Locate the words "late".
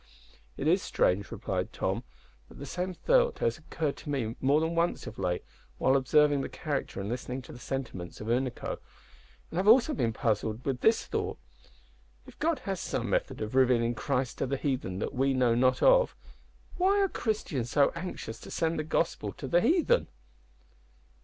5.19-5.43